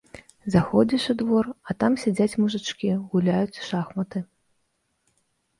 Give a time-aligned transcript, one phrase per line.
[0.53, 4.23] Заходзіш у двор, а там сядзяць мужычкі, гуляюць у шахматы.